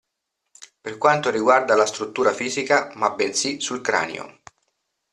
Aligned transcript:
Per 0.81 0.97
quanto 0.97 1.29
riguarda 1.29 1.75
la 1.75 1.85
struttura 1.85 2.33
fisica 2.33 2.91
ma 2.95 3.11
bensì 3.11 3.59
sul 3.59 3.81
cranio. 3.81 4.39